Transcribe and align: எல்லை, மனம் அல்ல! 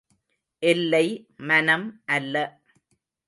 எல்லை, 0.63 1.05
மனம் 1.41 1.85
அல்ல! 2.05 2.35